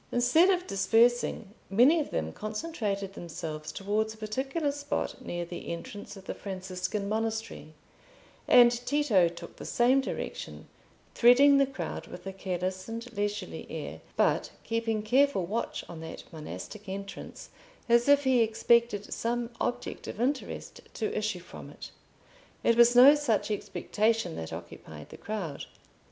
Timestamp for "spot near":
4.71-5.45